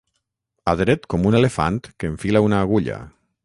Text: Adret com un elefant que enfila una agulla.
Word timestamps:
Adret 0.73 1.05
com 1.13 1.27
un 1.31 1.37
elefant 1.41 1.79
que 1.91 2.13
enfila 2.15 2.45
una 2.49 2.65
agulla. 2.69 3.01